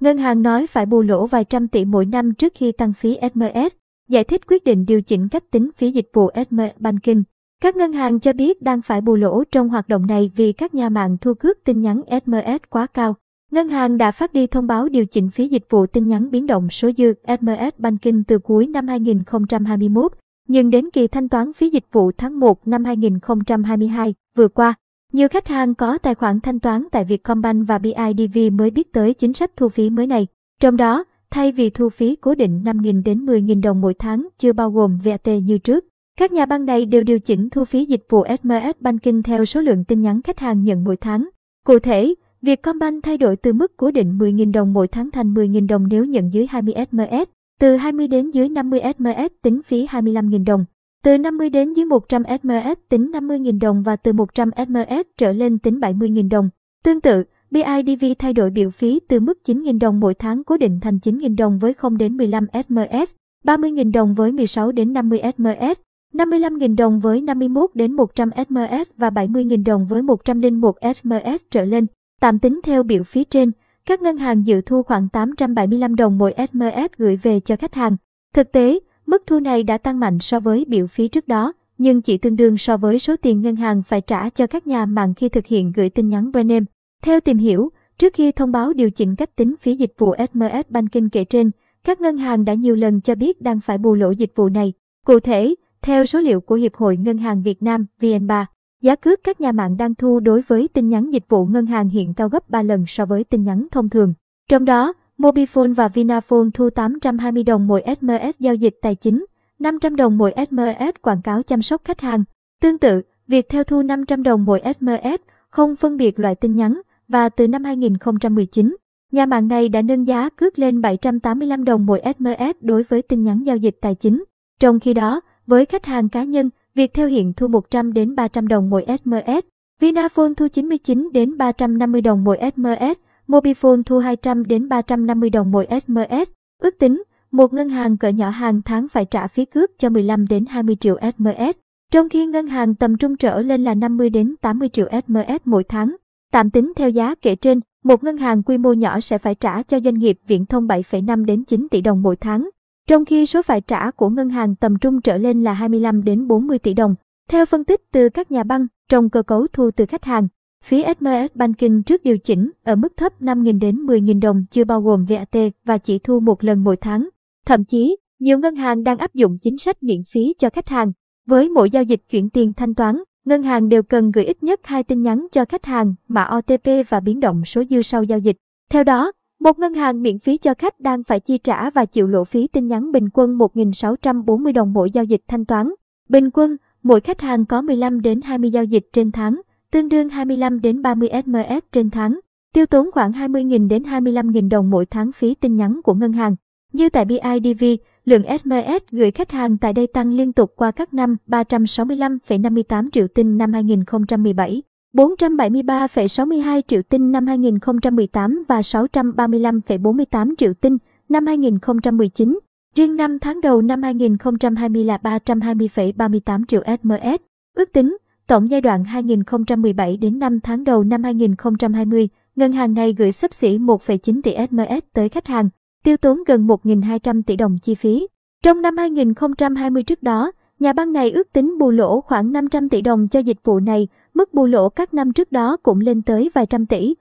[0.00, 3.18] Ngân hàng nói phải bù lỗ vài trăm tỷ mỗi năm trước khi tăng phí
[3.34, 3.76] SMS,
[4.08, 7.22] giải thích quyết định điều chỉnh cách tính phí dịch vụ SMS Banking.
[7.62, 10.74] Các ngân hàng cho biết đang phải bù lỗ trong hoạt động này vì các
[10.74, 13.14] nhà mạng thu cước tin nhắn SMS quá cao.
[13.50, 16.46] Ngân hàng đã phát đi thông báo điều chỉnh phí dịch vụ tin nhắn biến
[16.46, 20.12] động số dư SMS Banking từ cuối năm 2021,
[20.48, 24.74] nhưng đến kỳ thanh toán phí dịch vụ tháng 1 năm 2022 vừa qua,
[25.12, 29.14] nhiều khách hàng có tài khoản thanh toán tại Vietcombank và BIDV mới biết tới
[29.14, 30.26] chính sách thu phí mới này.
[30.60, 34.52] Trong đó, thay vì thu phí cố định 5.000 đến 10.000 đồng mỗi tháng chưa
[34.52, 35.84] bao gồm VAT như trước,
[36.18, 39.60] các nhà băng này đều điều chỉnh thu phí dịch vụ SMS Banking theo số
[39.60, 41.28] lượng tin nhắn khách hàng nhận mỗi tháng.
[41.66, 45.66] Cụ thể, Vietcombank thay đổi từ mức cố định 10.000 đồng mỗi tháng thành 10.000
[45.66, 50.44] đồng nếu nhận dưới 20 SMS, từ 20 đến dưới 50 SMS tính phí 25.000
[50.44, 50.64] đồng,
[51.04, 55.58] từ 50 đến dưới 100 SMS tính 50.000 đồng và từ 100 SMS trở lên
[55.58, 56.48] tính 70.000 đồng.
[56.84, 60.80] Tương tự, BIDV thay đổi biểu phí từ mức 9.000 đồng mỗi tháng cố định
[60.80, 63.14] thành 9.000 đồng với 0 đến 15 SMS,
[63.44, 65.80] 30.000 đồng với 16 đến 50 SMS,
[66.12, 71.86] 55.000 đồng với 51 đến 100 SMS và 70.000 đồng với 101 SMS trở lên.
[72.20, 73.52] Tạm tính theo biểu phí trên,
[73.86, 77.96] các ngân hàng dự thu khoảng 875 đồng mỗi SMS gửi về cho khách hàng.
[78.34, 78.78] Thực tế,
[79.10, 82.36] mức thu này đã tăng mạnh so với biểu phí trước đó, nhưng chỉ tương
[82.36, 85.46] đương so với số tiền ngân hàng phải trả cho các nhà mạng khi thực
[85.46, 86.64] hiện gửi tin nhắn brand name.
[87.02, 90.68] Theo tìm hiểu, trước khi thông báo điều chỉnh cách tính phí dịch vụ SMS
[90.68, 91.50] Banking kể trên,
[91.84, 94.72] các ngân hàng đã nhiều lần cho biết đang phải bù lỗ dịch vụ này.
[95.06, 98.44] Cụ thể, theo số liệu của Hiệp hội Ngân hàng Việt Nam VN3,
[98.82, 101.88] giá cước các nhà mạng đang thu đối với tin nhắn dịch vụ ngân hàng
[101.88, 104.14] hiện cao gấp 3 lần so với tin nhắn thông thường.
[104.48, 109.24] Trong đó, Mobifone và Vinaphone thu 820 đồng mỗi SMS giao dịch tài chính,
[109.58, 112.24] 500 đồng mỗi SMS quảng cáo chăm sóc khách hàng.
[112.62, 116.80] Tương tự, việc theo thu 500 đồng mỗi SMS không phân biệt loại tin nhắn
[117.08, 118.76] và từ năm 2019,
[119.12, 123.22] nhà mạng này đã nâng giá cước lên 785 đồng mỗi SMS đối với tin
[123.22, 124.24] nhắn giao dịch tài chính.
[124.60, 128.48] Trong khi đó, với khách hàng cá nhân, việc theo hiện thu 100 đến 300
[128.48, 129.46] đồng mỗi SMS,
[129.80, 135.66] Vinaphone thu 99 đến 350 đồng mỗi SMS, Mobifone thu 200 đến 350 đồng mỗi
[135.66, 136.30] SMS.
[136.62, 140.26] Ước tính, một ngân hàng cỡ nhỏ hàng tháng phải trả phí cước cho 15
[140.26, 141.58] đến 20 triệu SMS,
[141.92, 145.64] trong khi ngân hàng tầm trung trở lên là 50 đến 80 triệu SMS mỗi
[145.64, 145.96] tháng.
[146.32, 149.62] Tạm tính theo giá kể trên, một ngân hàng quy mô nhỏ sẽ phải trả
[149.62, 152.50] cho doanh nghiệp viễn thông 7,5 đến 9 tỷ đồng mỗi tháng,
[152.88, 156.26] trong khi số phải trả của ngân hàng tầm trung trở lên là 25 đến
[156.26, 156.94] 40 tỷ đồng.
[157.28, 160.28] Theo phân tích từ các nhà băng, trong cơ cấu thu từ khách hàng,
[160.64, 164.80] phí SMS Banking trước điều chỉnh ở mức thấp 5.000 đến 10.000 đồng chưa bao
[164.80, 167.08] gồm VAT và chỉ thu một lần mỗi tháng.
[167.46, 170.92] Thậm chí, nhiều ngân hàng đang áp dụng chính sách miễn phí cho khách hàng.
[171.26, 174.60] Với mỗi giao dịch chuyển tiền thanh toán, ngân hàng đều cần gửi ít nhất
[174.64, 178.18] hai tin nhắn cho khách hàng, mã OTP và biến động số dư sau giao
[178.18, 178.36] dịch.
[178.70, 182.06] Theo đó, một ngân hàng miễn phí cho khách đang phải chi trả và chịu
[182.06, 185.70] lộ phí tin nhắn bình quân 1.640 đồng mỗi giao dịch thanh toán.
[186.08, 190.08] Bình quân, mỗi khách hàng có 15 đến 20 giao dịch trên tháng, tương đương
[190.08, 192.20] 25 đến 30 SMS trên tháng,
[192.54, 196.36] tiêu tốn khoảng 20.000 đến 25.000 đồng mỗi tháng phí tin nhắn của ngân hàng.
[196.72, 197.64] Như tại BIDV,
[198.04, 203.08] lượng SMS gửi khách hàng tại đây tăng liên tục qua các năm 365,58 triệu
[203.08, 204.62] tin năm 2017,
[204.94, 210.76] 473,62 triệu tin năm 2018 và 635,48 triệu tin
[211.08, 212.38] năm 2019.
[212.76, 217.22] Riêng năm tháng đầu năm 2020 là 320,38 triệu SMS.
[217.56, 217.96] Ước tính,
[218.30, 223.34] tổng giai đoạn 2017 đến năm tháng đầu năm 2020, ngân hàng này gửi sấp
[223.34, 225.48] xỉ 1,9 tỷ SMS tới khách hàng,
[225.84, 228.06] tiêu tốn gần 1.200 tỷ đồng chi phí.
[228.42, 232.80] Trong năm 2020 trước đó, nhà băng này ước tính bù lỗ khoảng 500 tỷ
[232.80, 236.30] đồng cho dịch vụ này, mức bù lỗ các năm trước đó cũng lên tới
[236.34, 236.94] vài trăm tỷ.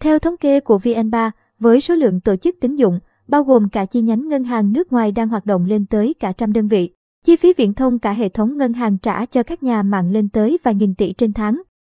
[0.00, 2.98] Theo thống kê của VN3, với số lượng tổ chức tín dụng,
[3.28, 6.32] bao gồm cả chi nhánh ngân hàng nước ngoài đang hoạt động lên tới cả
[6.32, 6.90] trăm đơn vị,
[7.26, 10.28] chi phí viễn thông cả hệ thống ngân hàng trả cho các nhà mạng lên
[10.28, 11.62] tới vài nghìn tỷ trên tháng.